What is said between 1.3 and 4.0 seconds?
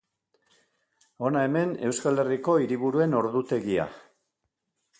hemen Euskal Herriko hiriburuen ordutegia.